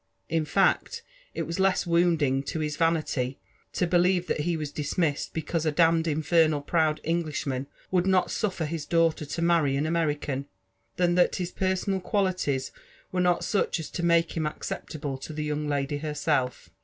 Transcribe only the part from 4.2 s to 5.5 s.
that he was dismissed